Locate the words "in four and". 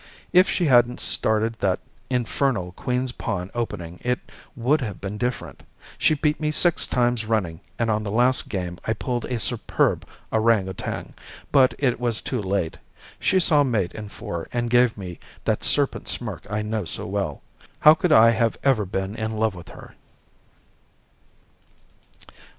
13.93-14.71